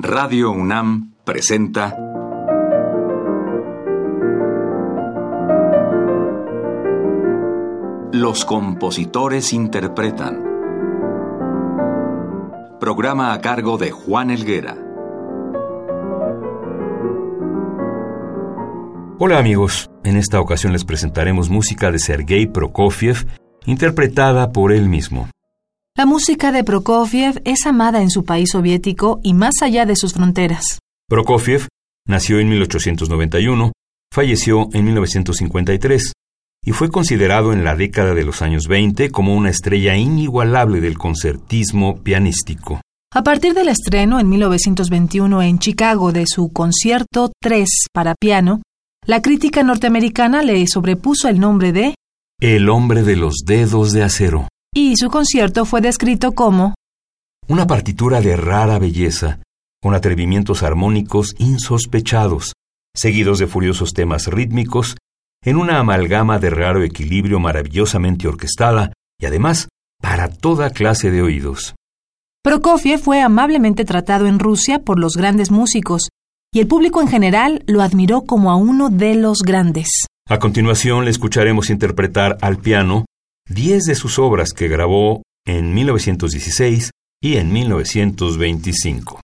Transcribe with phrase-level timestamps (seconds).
[0.00, 1.96] Radio UNAM presenta
[8.12, 10.44] Los compositores interpretan.
[12.78, 14.76] Programa a cargo de Juan Elguera.
[19.18, 23.26] Hola amigos, en esta ocasión les presentaremos música de Sergei Prokofiev,
[23.66, 25.28] interpretada por él mismo.
[25.98, 30.12] La música de Prokofiev es amada en su país soviético y más allá de sus
[30.12, 30.78] fronteras.
[31.08, 31.66] Prokofiev
[32.06, 33.72] nació en 1891,
[34.14, 36.12] falleció en 1953
[36.64, 40.96] y fue considerado en la década de los años 20 como una estrella inigualable del
[40.98, 42.80] concertismo pianístico.
[43.12, 48.62] A partir del estreno en 1921 en Chicago de su concierto 3 para piano,
[49.04, 51.96] la crítica norteamericana le sobrepuso el nombre de
[52.40, 56.74] El hombre de los dedos de acero y su concierto fue descrito como
[57.48, 59.40] una partitura de rara belleza,
[59.82, 62.52] con atrevimientos armónicos insospechados,
[62.94, 64.96] seguidos de furiosos temas rítmicos,
[65.42, 69.68] en una amalgama de raro equilibrio maravillosamente orquestada y además
[70.00, 71.74] para toda clase de oídos.
[72.42, 76.08] Prokofiev fue amablemente tratado en Rusia por los grandes músicos,
[76.52, 79.88] y el público en general lo admiró como a uno de los grandes.
[80.28, 83.06] A continuación le escucharemos interpretar al piano
[83.48, 86.90] diez de sus obras que grabó en 1916
[87.22, 89.20] y en 1925.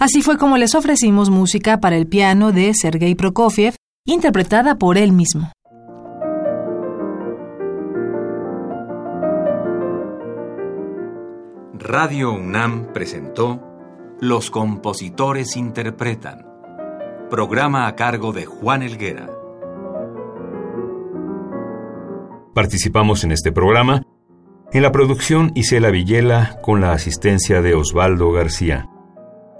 [0.00, 3.74] Así fue como les ofrecimos música para el piano de Sergei Prokofiev,
[4.06, 5.52] interpretada por él mismo.
[11.74, 13.60] Radio UNAM presentó
[14.20, 16.46] Los compositores interpretan,
[17.28, 19.28] programa a cargo de Juan Elguera.
[22.54, 24.02] Participamos en este programa
[24.72, 28.88] en la producción Isela Villela con la asistencia de Osvaldo García.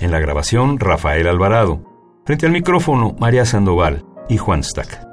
[0.01, 1.81] En la grabación, Rafael Alvarado.
[2.25, 5.10] Frente al micrófono, María Sandoval y Juan Stack.